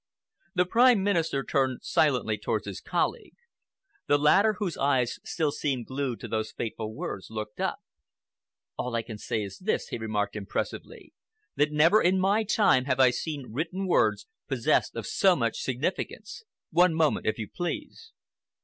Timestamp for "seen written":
13.11-13.85